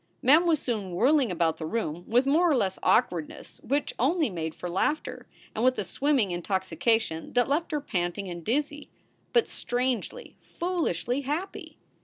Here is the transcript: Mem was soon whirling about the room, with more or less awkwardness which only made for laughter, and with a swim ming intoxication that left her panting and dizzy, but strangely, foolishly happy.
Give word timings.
Mem 0.23 0.47
was 0.47 0.57
soon 0.59 0.93
whirling 0.95 1.31
about 1.31 1.57
the 1.57 1.65
room, 1.67 2.03
with 2.07 2.25
more 2.25 2.49
or 2.49 2.55
less 2.55 2.79
awkwardness 2.81 3.61
which 3.63 3.93
only 3.99 4.31
made 4.31 4.55
for 4.55 4.67
laughter, 4.67 5.27
and 5.53 5.63
with 5.63 5.77
a 5.77 5.83
swim 5.83 6.15
ming 6.15 6.31
intoxication 6.31 7.33
that 7.33 7.47
left 7.47 7.71
her 7.71 7.79
panting 7.79 8.27
and 8.27 8.43
dizzy, 8.43 8.89
but 9.31 9.47
strangely, 9.47 10.35
foolishly 10.39 11.21
happy. 11.21 11.77